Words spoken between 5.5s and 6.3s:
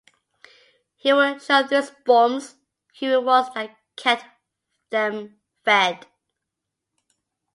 fed.